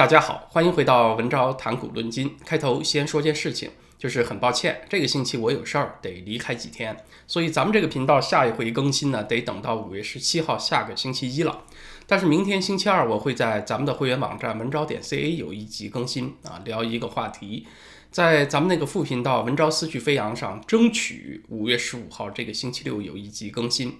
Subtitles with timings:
[0.00, 2.34] 大家好，欢迎回到文昭谈股论金。
[2.46, 11.64] 开头先说件事情，就是很抱歉，这个星期我有事儿得离开几天，所以咱们这个频道下一回更新呢，得等到五月十七号下个星期一了。
[12.06, 17.66] 但是明天星期二我会在咱们的会员网站文昭点 ca 有一集更新啊，聊一个话题，
[18.10, 23.98] 在咱们那个副频道文昭思绪飞扬上，争取五月十五号这个星期六有一集更新。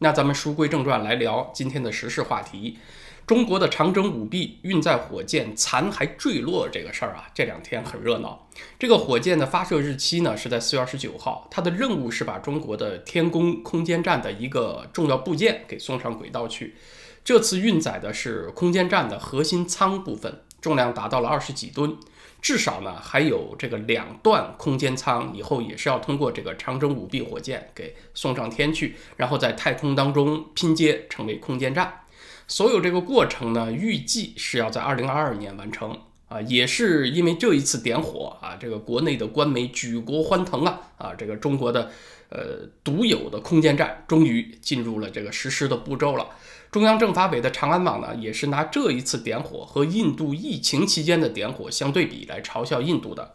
[0.00, 2.78] 那咱们书归正传来聊今天的时事话题。
[3.26, 8.46] 中国的长征五 B 运载火箭残骸坠落这个事儿啊，这两天很热闹。
[8.78, 16.76] 这个火箭的发射日期呢是在四月二十九号，它的任务是把中国的天宫空间站的一个重要部件给送上轨道去。
[17.24, 21.96] 这次运载的是空间站的核心舱部分，重量达到了二十几吨，
[22.40, 31.92] 至少呢还有这个两段空间舱，以后也是要通过这个长征五 B 火箭给送上天去，然后在太空当中拼接成为空间站。
[32.48, 41.90] 所有这个过程呢，预计是要在二零二二年完成啊，也是因为这一次点火啊，这个国内的官媒举国欢腾啊啊，这个中国的
[42.28, 46.28] 呃独有的空间站终于进入了这个实施的步骤了。
[46.70, 53.32] 中央政法委的长安网呢，也是拿这一次点火和印度疫情期间的点火相对比来嘲笑印度的，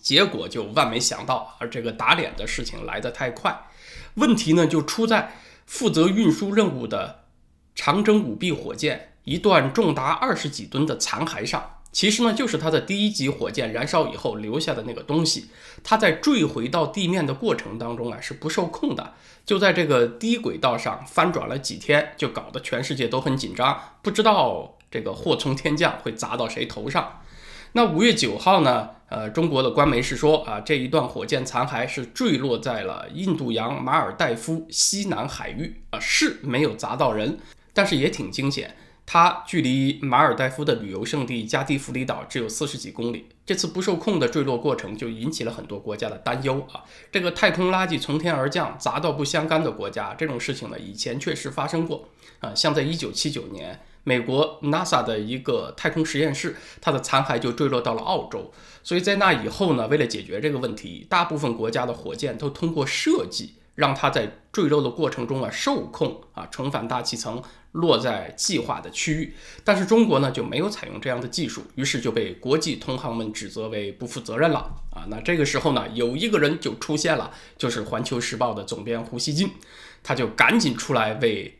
[0.00, 3.66] 结果就万没想到，而这个打脸的事情来得太快，
[4.14, 5.32] 问题呢就出在
[5.66, 7.19] 负责运输任务的。
[7.80, 15.46] 长征五 B 火箭一段重达二十几吨的残骸上，其实呢就是它的第一级火箭燃烧以后留下的那个东西。
[15.82, 19.14] 它在坠回到地面的过程当中啊是不受控的，
[19.46, 27.22] 就在这个低轨道上翻转了几天，就搞得全世界都很紧张，不知道这个祸从天降会砸到谁头上。
[27.72, 28.90] 那五月九号呢？
[29.08, 37.38] 呃，中国的官媒是说啊，这一段火箭残骸是坠落在了印度洋马尔代夫西南海域啊，是没有砸到人。
[37.72, 38.76] 但是也挺惊险，
[39.06, 43.26] 它距离马尔代夫的旅游胜地加的弗里岛只有四十几公里。
[43.44, 46.84] 这次不受控的坠落过程就引起了很多国家的担忧啊！
[47.10, 52.08] 这个太空垃圾从天而降，砸到不相干的国家，这种事情呢，以前确实发生过
[52.38, 52.54] 啊。
[52.54, 58.52] 像在一九七九年，美国 NASA 的一个太空实验室，它的残骸就坠落到了澳洲。
[58.84, 63.54] 所以在那以后呢，为了解决这个问题，大部分国家的火箭都通过设计。
[63.80, 67.42] 让它在坠落的过程中啊受控啊重返大气层，
[67.72, 69.34] 落在计划的区域。
[69.64, 75.08] 但是中国呢就没有采用这样的技术，于是就被国际同行们指责为不负责任了啊。
[75.08, 79.50] 那这个时候呢，有一个人就出现了，就是《环球时报》的总编胡锡进，
[80.02, 81.56] 他就赶紧出来为。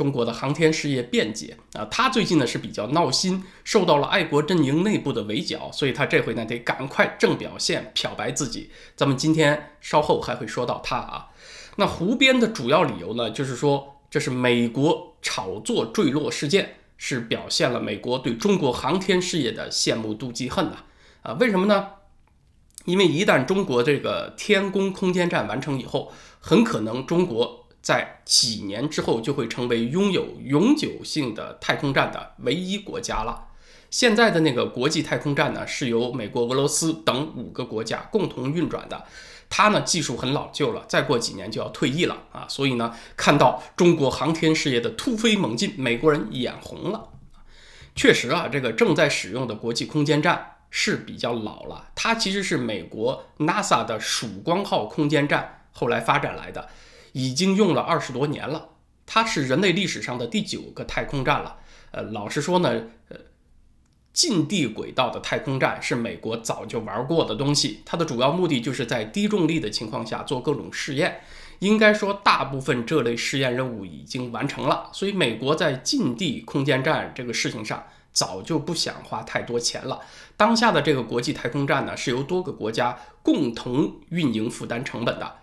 [0.00, 8.70] 中国的航天事业辩解啊，他最近呢是比较闹心，受到了爱国阵营内部的围剿，所以他这回呢得赶快正表现，漂白自己。
[8.96, 11.28] 咱们今天稍后还会说到他啊。
[11.76, 20.78] 那胡编的主要理由呢，就是说这是美国炒作坠落事件，是表现了美国对中国航天事业的羡慕妒忌恨呐。
[21.20, 21.88] 啊，为什么呢？
[22.86, 27.59] 因为一旦中国这个天宫空间站完成以后，很可能中国。
[27.82, 33.48] 在几年之后，就会成为拥有永久性的太空站的唯一国家了。
[33.90, 39.04] 现在的那个国际太空站呢，是由美国、俄罗斯等五个国家共同运转的。
[39.48, 42.46] 它呢技术很老旧了，再过几年就要退役了啊。
[42.48, 47.08] 所以呢，看到中国航天事业的突飞猛进，美国人眼红了。
[47.96, 56.68] 确实啊，这个正在使用的国际空间站是比较老了，它其实是美国 NASA 的曙光号空间站后来发展来的。
[57.12, 58.68] 已经用了二十多年了，
[59.06, 61.58] 它是人类历史上的第九个太空站了。
[61.90, 63.16] 呃，老实说呢，呃，
[64.12, 71.20] 近地轨道的太空站是美国早就玩过的东西，它的主要目的就是在低重力的情况下做各种试验。
[71.58, 80.00] 应该说，大部分这类试验任务已经完成了，所以美国在近地空间站这个事情上早就不想花太多钱了。
[80.38, 85.39] 当下的这个国际太空站呢，是由多个国家共同运营、负担成本的。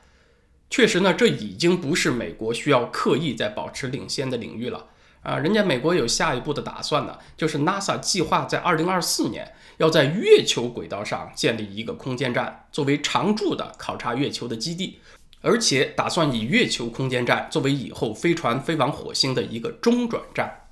[0.70, 4.88] 确实呢，这已经不是美国需要刻意在保持领先的领域了
[5.24, 5.38] 啊！
[5.38, 15.00] 人家美国有下一步的打算呢，就是 NASA 计划在2024年要在月球轨道上建立一个空间站，作为常驻的考察月球的基地，
[15.42, 20.68] 而且打算以月球空间站作为以后飞船飞往火星的一个中转站。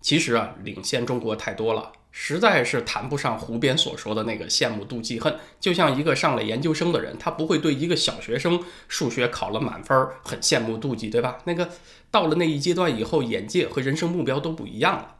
[0.00, 1.92] 其实啊，领先中国太多了。
[2.12, 11.38] 实在是谈不上胡编所说的那个羡慕妒忌恨，就像一个上了研究生的人，他不会对一个小学生数学考了满分很羡慕妒忌，对吧？
[11.44, 11.70] 那个
[12.10, 15.16] 到了那一阶段以后，眼界和人生目标都不一样了。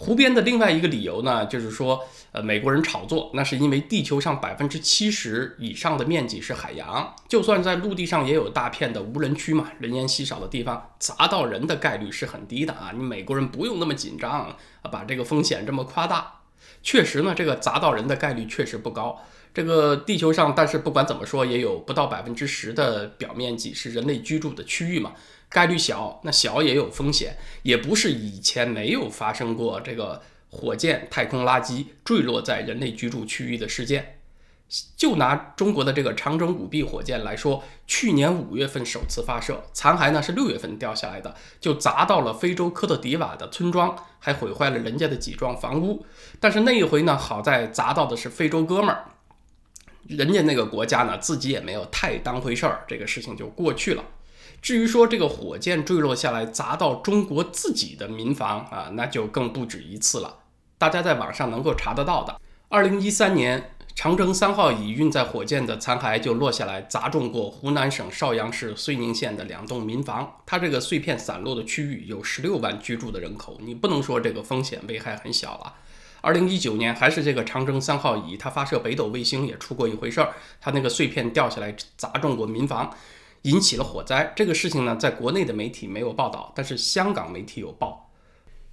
[0.00, 12.92] 湖边的另外一个理由呢，就是说，呃，美国人炒作，那是因为地球上百分之七十以上的面积是海洋，就算在陆地上也有大片的无人区嘛，人烟稀少的地方，砸到人的概率是很低的啊。
[12.94, 14.56] 你美国人不用那么紧张，
[14.92, 16.42] 把这个风险这么夸大。
[16.80, 19.20] 确实呢，这个砸到人的概率确实不高。
[19.52, 25.14] 这个地球上，但是不管怎么说，也有不到百分之十的表面积是人类居住的区域嘛。
[25.48, 34.14] 概率小，那小也有风险，也不是以前没有发生过这个火箭、太空垃圾坠落在人类居住区域的事件。
[34.98, 46.04] 就拿中国的这个长征五 B 火箭来说，去年五月份首次发射，残骸呢是六月份掉下来的，就砸到了非洲科特迪瓦的村庄，还毁坏了人家的几幢房屋。
[46.38, 49.06] 但是那一回呢，好在砸到的是非洲哥们儿，
[50.06, 54.04] 人家那个国家呢自己也没有太当回事儿，这个事情就过去了。
[54.60, 60.38] 至于说这个火箭坠落下来砸到中国自己的民房啊，那就更不止一次了。
[60.76, 70.36] 大家在网上能够查得到的，二零一三年长征三号乙运载火箭的残骸就落下来砸中过湖南省邵阳市睢宁县的两栋民房。
[70.46, 75.74] 它这个碎片散落的区域有十六万居住的人口，你不能说这个风险危害很小了。
[76.20, 82.92] 二零一九年还是这个长征三号乙，它发射北斗卫星也出过一回事儿，它那个碎片掉下来砸中过民房。
[83.48, 88.10] 引起了火灾，这个事情呢，在国内的媒体没有报道，但是香港媒体有报。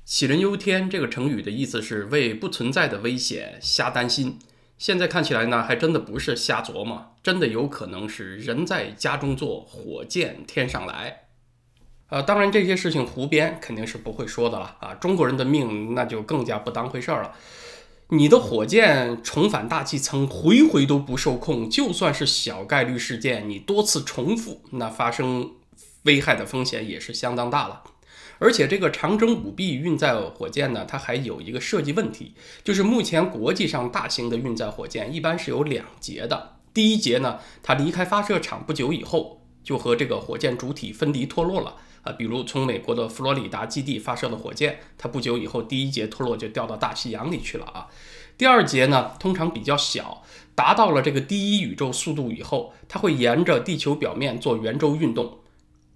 [0.06, 4.38] 杞人忧天这个成语的意思是为不存在的危险瞎担心。
[4.78, 11.22] 现在看起来呢，还真的不是瞎琢磨，真的有可能是人在家中坐，火箭天上来。
[12.10, 17.34] 呃，当然这些事情胡编肯定是不会说的了啊，中国人的命那就更加不当回事儿了。
[18.10, 25.54] 你的火箭重返大气层，回回都不受控，就算是小概率事件，你多次重复，那发生
[26.04, 27.82] 危害的风险也是相当大了。
[28.38, 41.78] 而且这个长征五 B 运载火箭呢，它还有一个设计问题，就是目前国际上大型的运载火箭一般是有两节的，第一节呢，它离开发射场不久以后，就和这个火箭主体分离脱落了。
[42.06, 47.88] 啊，比如从美国的佛罗里达基地发射的火箭，它不久以后第一节脱落就掉到大西洋里去了啊。
[48.38, 50.24] 第二节呢，通常比较小，
[50.54, 55.40] 达到了这个第一宇宙速度以后，它会沿着地球表面做圆周运动，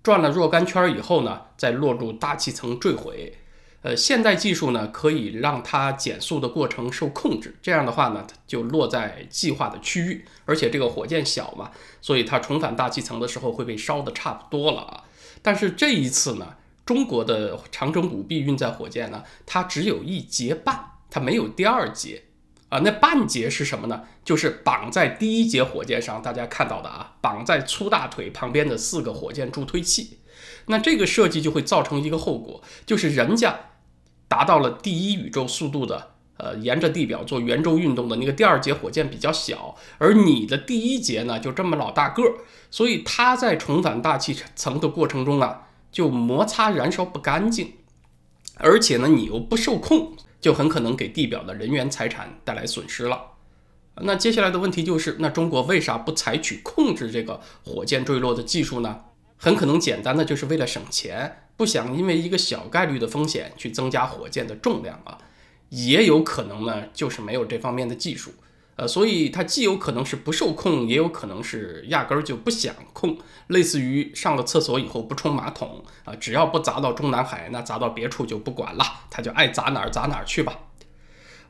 [0.01, 3.35] 转了若干圈以后呢，再落入大气层坠毁。
[3.81, 11.71] 呃，现代技术呢，可以让它减速的过程受控制，这样的话呢，它就落在计划的区域，而且这个火箭小嘛，
[12.01, 15.03] 所以它重返大气层的时候会被烧的差不多了啊。
[15.41, 16.55] 但是这一次呢，
[16.85, 22.23] 中国的长征五 B 运载火箭呢，它只有一节半，它没有第二节
[22.69, 22.79] 啊。
[22.79, 24.03] 那半节是什么呢？
[24.23, 30.19] 就是绑在第一节火箭上，大家看到的啊，绑在粗大腿旁边的四个火箭助推器。
[30.65, 33.59] 那这个设计就会造成一个后果，就是人家
[34.27, 36.11] 达到了第一宇宙速度的。
[36.39, 42.33] 呃，沿着地表做圆周运动的那个第二节火箭比较小，而你的第一节呢就这么老大个儿，
[42.71, 47.73] 所以它在重返大气层的过程中啊，就摩擦燃烧不干净，
[48.55, 53.33] 而且呢你又不受控，就很可能给地表的人员财产带来损失了。
[54.01, 59.01] 那接下来的问题就是，那中国为啥不采取控制这个火箭坠落的技术呢？
[59.35, 65.17] 很可能简单的就是为了省钱，不想因为一个小概率的风险去增加火箭的重量啊。
[65.69, 68.31] 也有可能呢，就是没有这方面的技术，
[68.75, 73.17] 呃，所以它既有可能是不受控，也有可能是压根儿就不想控，
[73.47, 80.57] 类似于上了厕所以后不冲马桶啊，只要不砸到中南海，那砸到别处就不管了，他就爱砸哪儿砸哪儿去吧。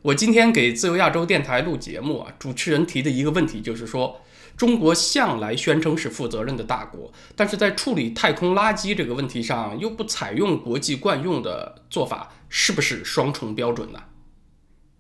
[0.02, 4.22] 我今天给自由亚洲电台录节目啊，主持人提的一个问题就是说，
[4.56, 14.02] 中国向来宣称是负责任的大国，但是在处理太空垃圾这个问题上，又不采用国际惯用的做法，是不是双重标准呢？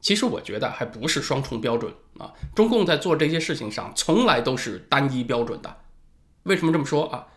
[0.01, 5.77] 其实我觉得还不是双重标准啊，中共在做这些事情上从来都是单一标准的。
[6.43, 7.27] 为什么这么说啊？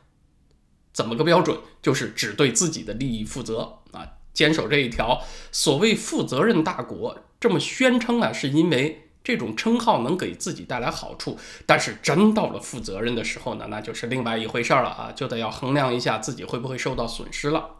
[0.93, 1.59] 怎么个标准？
[1.81, 5.23] 就是只对自己的利益负责啊，坚守这一条。
[5.51, 11.39] 所谓负责任大国这么宣称啊，是因为这种称号能给自己带来好处。
[11.67, 17.77] 但是真到了负责任的时候呢，那就是另外一回事儿了啊，就得要衡量一下自己会不会受到损失了。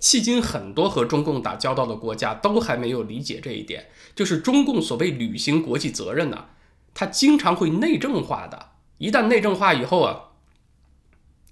[0.00, 6.46] 迄今，很多和中共打交道的国家都还没有理解这一点，就是中共所谓履行国际责任呢，
[6.94, 8.70] 它经常会内政化的。
[8.98, 10.30] 一旦内政化以后啊，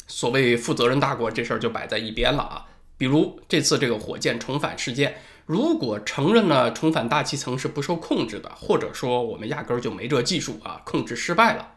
[0.07, 2.67] 所谓负责任大国这事儿就摆在一边了啊。
[2.99, 11.75] 比如这次这个火箭重返事件，如果承认了重返大气层是不受控制的，或者说我们压根儿就没这技术啊，控制失败了，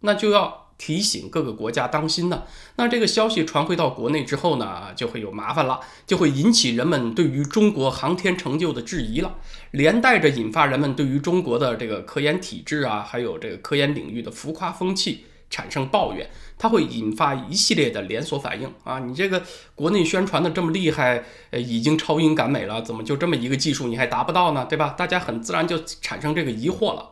[0.00, 2.44] 那就要提醒各个国家当心呢。
[2.76, 9.34] 那这个消息传回到国内之后呢，就会有麻烦了，就会引起人们对于中国航天成就的质疑了，
[9.72, 15.26] 连带着引发人们对于中国的这个科研体制啊，还有这个科研领域的浮夸风气。
[15.52, 19.00] 产生抱怨，它会引发一系列的连锁反应啊！
[19.00, 19.42] 你这个
[19.74, 24.64] 国内宣传的这么厉害，呃，已经超英赶美了，怎么就这么一个技术你还达不到呢？
[24.66, 24.94] 对吧？
[24.96, 27.10] 大家很自然就产生这个疑惑了。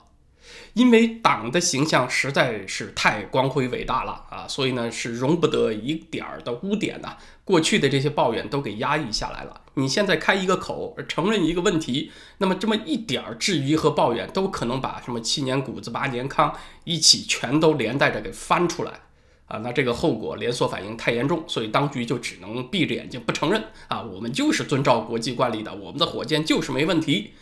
[0.74, 7.16] 因为党的形象实在是太光辉伟大了啊，所以呢是容不得一点儿的污点呐。
[7.44, 9.62] 过去的这些抱怨都给压抑下来了。
[9.74, 19.00] 你现在开一个口，承认一个问题，那么这么一点儿质疑和抱怨都可能把什么七年谷子八年糠一起全都连带着给翻出来
[19.46, 19.58] 啊。
[19.58, 24.02] 那这个后果连锁反应太严重，所以当局就只能闭着眼睛不承认啊。
[24.02, 27.32] 我们就是遵照国际惯例的，我们的火箭就是没问题。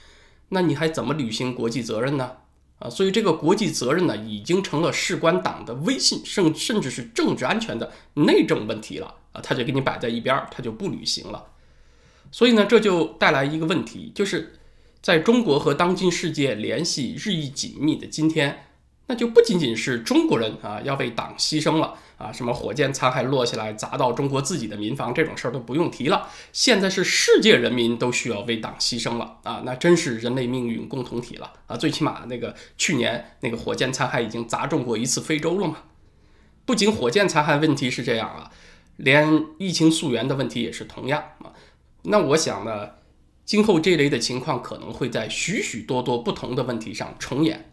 [0.51, 2.31] 那你还怎么履行国际责任呢？
[2.78, 11.45] 啊，所以这个国际责任呢，已经成了事关党的威信，甚甚至是政治安全的内政问题了啊，他就给你摆在一边儿，他就不履行了。
[12.30, 14.59] 所以呢，这就带来一个问题，就是
[15.00, 18.62] 在中国和当今世界联系日益紧密的今天。
[19.09, 26.29] 那就不仅仅是中国人啊，要为党牺牲了啊，什么火箭残骸落下来砸到中国自己的民房这种事儿都不用提了。
[26.53, 31.77] 现在是世界人民都需要为党牺牲了啊，那真是人类命运共同体了啊！
[31.77, 35.77] 最起码那个去年那个火箭残骸已经砸中过一次非洲了嘛。
[36.65, 38.51] 不仅火箭残骸问题是这样啊，
[38.97, 41.53] 连疫情溯源的问题也是同样啊。
[42.03, 42.91] 那我想呢，
[43.45, 47.71] 今后这类的情况可能会在许许多多不同的问题上重演。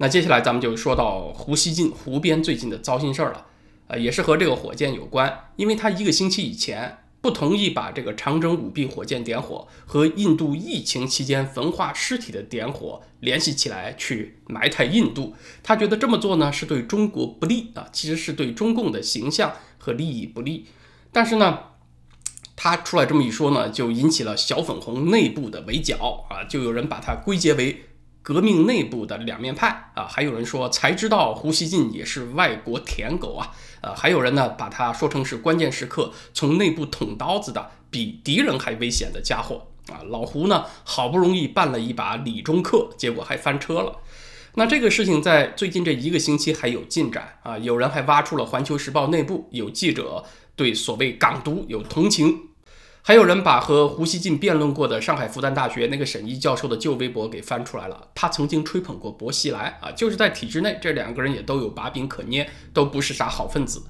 [0.00, 3.46] 那接下来咱们就说到胡锡进胡编最近的糟心事儿了，
[3.88, 20.66] 呃，也是和这个火箭有关，因为他一个星期以前不同意把这个长征五 B 火箭点火和印度疫情期间焚化尸体的点火联系起来去埋汰印度，他觉得这么做呢是对中国不利啊，其实是对中共的形象和利益不利，
[21.10, 21.58] 但是呢，
[22.54, 27.86] 他出来这么一说呢，就引起了小粉红内部的围剿啊，就有人把它归结为。
[28.28, 40.04] 革命内部的两面派啊，还有人说才知道胡锡进也是外国舔狗啊，呃，还有人呢把他说成是关键时刻从内部捅刀子的比敌人还危险的家伙啊。
[40.10, 43.96] 老胡呢好不容易办了一把理中客，结果还翻车了。
[44.56, 50.22] 那这个事情在最近这一个星期还有进展啊，有人还挖出了《环球时报》内部有记者
[50.54, 52.47] 对所谓港独有同情。
[53.08, 58.08] 还有人把和胡锡进辩论过的上海复旦大学那个沈毅教授的旧微博给翻出来了。
[58.14, 63.80] 他曾经吹捧过薄熙来啊，就是在体制内，这两个人也都有把柄可捏，都不是啥好分子。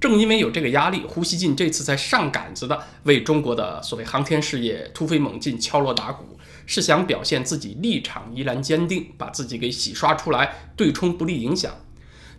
[0.00, 11.74] 正因为有这个压力，胡锡进这次才上杆子的为中国的所谓航天事业突飞猛进敲锣打鼓，是想表现自己立场依然坚定，把自己给洗刷出来，对冲不利影响。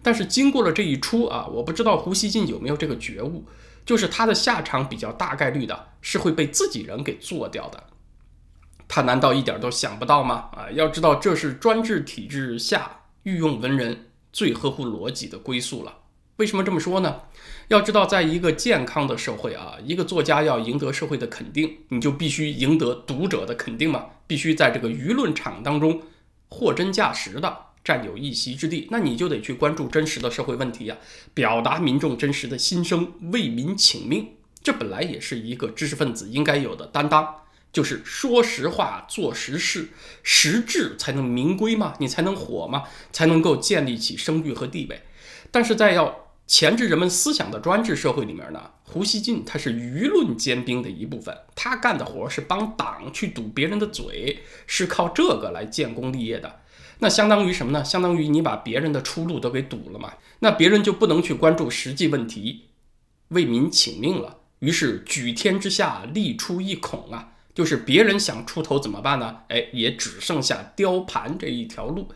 [0.02, 3.44] 但是经过了这一出啊，我不知道胡锡进有没有这个觉悟。
[3.88, 7.82] 就是他的下场比较大概率的是会被自己人给做掉的，
[8.86, 10.50] 他难道一点都想不到吗？
[10.52, 16.00] 啊，要知道这是专制体制下御用文人最合乎逻辑的归宿了。
[16.36, 17.22] 为什么这么说呢？
[17.70, 26.02] 要知道，在一个健康的社会啊，一个作家要赢得社会的肯定，你就必须赢得读者的肯定嘛，必须在这个舆论场当中
[26.50, 27.67] 货真价实的。
[27.88, 30.98] 占有一席之地，那你就得去关注真实的社会问题呀，
[31.34, 34.32] 表达民众真实的心声，为民请命。
[34.62, 39.88] 这本来也是一个知识分子应该有的担当，就是说实话，做实事，
[40.22, 45.04] 实质才能明归嘛，你才能火嘛，才能够建立起声誉和地位。
[45.50, 56.60] 但是在要钳制人们思想的专制社会里面呢，胡锡进他是舆论尖兵的一部分，他干的活是帮党去堵别人的嘴，是靠这个来建功立业的。
[57.00, 57.84] 那相当于什么呢？
[57.84, 62.66] 相当于你把别人的出路都给堵了嘛，那别人就不能去关注实际问题，
[63.30, 64.38] 为民请命了。
[64.60, 69.42] 于是举天之下，立出一孔啊，就是别人想出头怎么办呢？
[69.50, 72.08] 哎，也只剩下雕盘这一条路。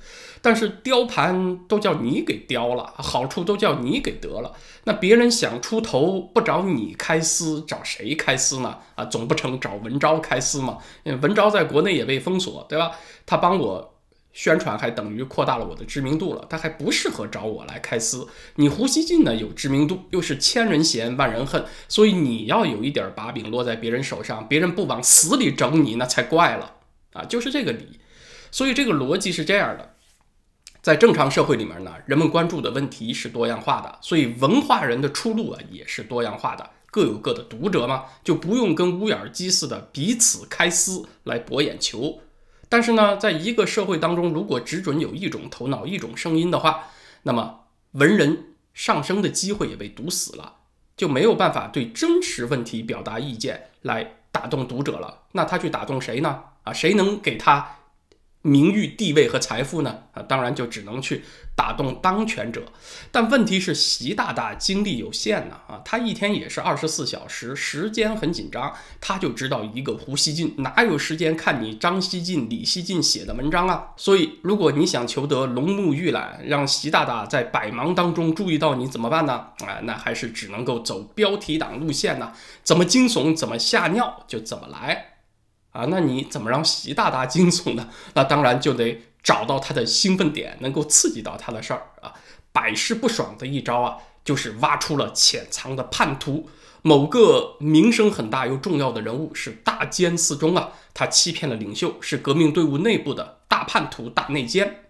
[0.41, 4.51] 但是雕盘都叫你给雕了，好处都叫你给得了。
[4.85, 8.79] 那别人想出头不找你开撕，找谁开撕呢？
[8.95, 10.79] 啊，总不成找文昭开撕嘛？
[11.03, 12.93] 文昭在国内也被封锁，对吧？
[13.27, 13.90] 他帮我。
[14.33, 18.27] 宣传还等于扩大了我的知名度了，他还不适合找我来开撕。
[18.55, 26.75] 你胡锡进呢有知名度，又是千人嫌万人恨，所以你要有一点把柄落在别人手上，别人不往死里整你，那才怪了
[27.13, 27.25] 啊！
[27.25, 27.99] 就是这个理。
[28.51, 29.95] 所以这个逻辑是这样的，
[30.81, 42.21] 在正常社会里面呢，人们关注的问题是多样化的，所以文化人的出路啊也是多样化的，各有各的读者嘛，就不用跟乌眼鸡似的彼此开撕来博眼球。
[42.71, 46.85] 但是呢，在一个社会当中，如果只准有一种头脑、一种声音的话，
[47.23, 50.53] 那么文人上升的机会也被堵死了，
[50.95, 55.23] 就没有办法对真实问题表达意见来打动读者了。
[55.33, 56.43] 那他去打动谁呢？
[56.63, 57.75] 啊，谁能给他？
[58.43, 59.99] 名誉、地位和财富呢？
[60.13, 61.23] 啊，当然就只能去
[61.55, 62.63] 打动当权者。
[63.11, 65.55] 但问题是，习大大精力有限呢。
[65.67, 68.73] 啊，他一天也是二十四小时，时间很紧张。
[68.99, 73.89] 他就知道一个胡锡进哪有时间看你张锡进、李锡进写的文章啊？
[73.95, 79.33] 所以，如果你想求得龙目玉览，让习大大在百忙当中注意到你，怎么办呢？
[79.59, 82.33] 啊，那还是只能够走标题党路线呢。
[82.63, 85.10] 怎么惊悚，怎么吓尿，就怎么来。
[85.71, 87.89] 啊，那你怎么让习大大 惊悚呢？
[88.13, 92.13] 那当然就得找到他的兴奋点，能够刺激到他的事儿啊。
[92.51, 96.49] 百试不爽的一招啊，就是挖出了潜藏的叛徒，
[96.81, 104.83] 某个名声很大又重要的人物是大奸四中啊，他欺骗了领袖，是革命队伍内部的大叛徒、大内奸。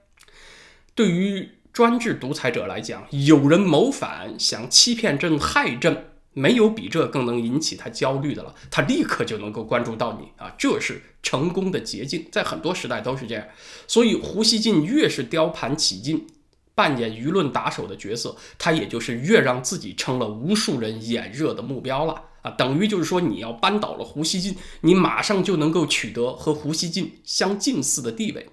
[0.95, 6.10] 对于专制独裁者来讲，有人谋反，想欺骗朕、害朕。
[6.33, 13.45] 没有比这更能引起他焦虑的了，他立刻就能够关注到你啊，这是成功的捷径，在很多时代都是这样。
[13.85, 16.25] 所以胡锡进越是雕盘起劲，
[16.73, 28.47] 扮演舆论打手的角色，他也就是越让自己成了无数人眼热的目标了啊，等于就是说你要扳倒了胡锡进，你马上就能够取得和胡锡进相近似的地位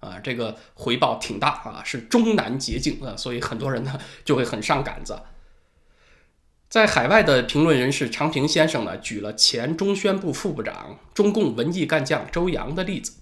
[0.00, 5.16] 啊，这个回报挺大啊，是终南捷径啊，所以很多人呢就会很上杆子。
[6.70, 13.14] 在海外的评论人士常平先生呢，举了前中宣部副部长、中共文艺干将周扬的例子。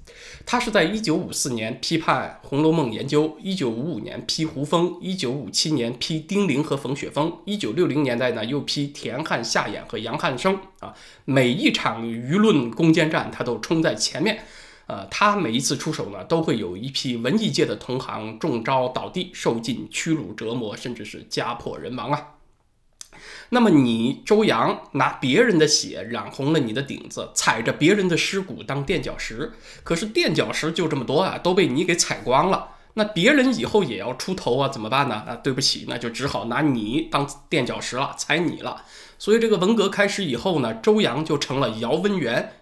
[0.45, 10.61] 他是在1954年批判《红楼梦》研究，1955年批胡风，1957年批丁玲和冯雪峰，1960年代呢又批田汉、夏衍和杨汉生。
[10.81, 10.93] 啊，
[11.25, 14.41] 每一场舆论攻坚战，他都冲在前面。
[14.89, 22.35] 呃，他每一次出手呢，都会有一批文艺界的同行中招倒地，受尽屈辱折磨，甚至是家破人亡啊。
[23.51, 29.53] 那么你周扬拿别人的血染红了你的顶子，踩着别人的尸骨当垫脚石，
[29.83, 32.71] 可是垫脚石就这么多啊，都被你给踩光了。
[32.95, 35.15] 那别人以后也要出头啊，怎么办呢？
[35.15, 38.85] 啊，对不起，那就只好拿你当垫脚石了，踩你了。
[39.19, 42.53] 所以这个文革开始以后呢，周扬就成了姚文元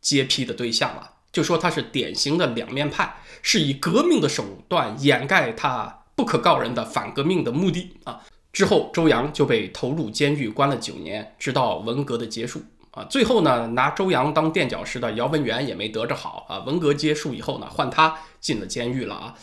[0.00, 8.22] 揭批的对象了，就说他是典型的两面派，是以革命的手段掩盖他不可告人的反革命的目的啊。
[8.56, 13.04] 之后，周扬就被投入监狱，关了九年，直到文革的结束啊。
[13.04, 16.60] 最后呢，拿周扬当垫脚石的姚文元也没得着好啊。
[16.60, 19.34] 文革结束以后呢，换他进了监狱了啊。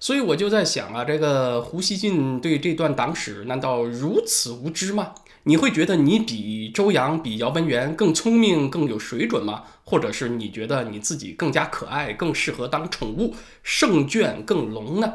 [0.00, 5.12] 所以我就在想啊，这个胡锡进对这段党史难道如此无知吗？
[5.42, 9.64] 你会觉得你比周扬、比姚文元更聪明、更有水准吗？
[9.84, 15.12] 或者是你觉得你自己更加可爱、更适合当宠物，胜券更浓呢？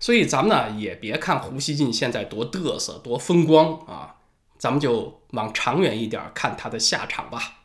[0.00, 4.16] 所以咱们呢也别看胡锡进现在多嘚瑟多风光啊，
[4.58, 7.58] 咱们就往长远一点看他的下场吧。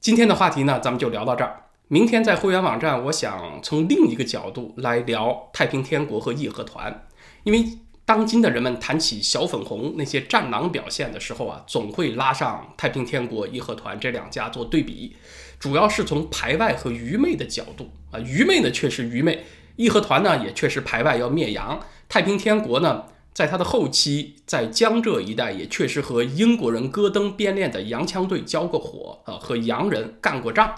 [0.00, 1.62] 今天的话题呢，咱们就聊到这儿。
[1.88, 7.06] 明天在会员网站，我想从另一个角度来聊太平天国和义和团。
[7.44, 7.64] 因为
[8.04, 15.16] 当今的人们谈起小粉红那些战狼表现的时候啊，总会拉上太平天国、义和团这两家做对比，
[15.60, 19.44] 主要是从排外和愚昧的角度啊，愚昧呢确实愚昧。
[19.76, 30.74] 义和团呢也确实排外要灭洋，太平天国呢在它的后期在江浙一带也确实和英国人戈登编练的洋枪队交过火啊，和洋人干过仗，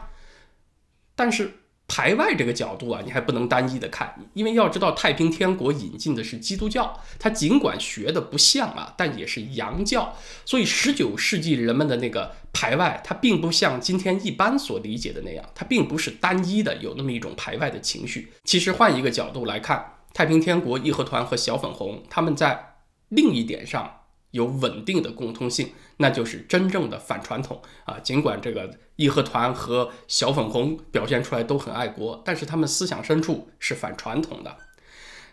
[1.14, 1.54] 但是。
[1.88, 18.32] 排外这个角度啊，你还不能单一的看，因为要知道太平天国引进的是基督教，它尽管学的不像啊，但也是洋教，所以十九世纪人们的那个排外，它并不像今天一般所理解的那样，它并不是单一的有那么一种排外的情绪。
[18.44, 22.74] 其实换一个角度来看，太平天国、义和团和小粉红，他们在
[23.08, 23.97] 另一点上。
[24.30, 27.98] 有稳定的共通性，那就是真正的反传统啊！
[28.00, 34.56] 尽管这个义和团和小粉红表现出来都很爱国，但是他们思想深处是反传统的。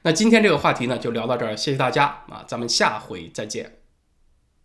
[0.04, 2.44] 那今天这个话题呢，就聊到这儿，谢谢大家啊！
[2.48, 3.85] 咱们下回再见。